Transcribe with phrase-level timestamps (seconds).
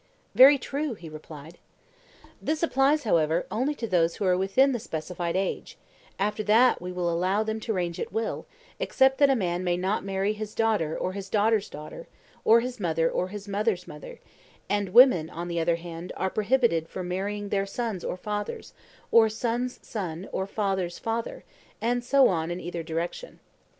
[0.33, 1.59] Very true, he replied.
[2.41, 5.77] This applies, however, only to those who are within the specified age:
[6.17, 8.47] after that we allow them to range at will,
[8.79, 12.07] except that a man may not marry his daughter or his daughter's daughter,
[12.43, 14.19] or his mother or his mother's mother;
[14.67, 18.73] and women, on the other hand, are prohibited from marrying their sons or fathers,
[19.11, 21.43] or son's son or father's father,
[21.79, 23.39] and so on in either direction.